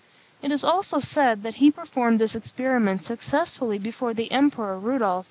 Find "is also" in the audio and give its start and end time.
0.51-0.99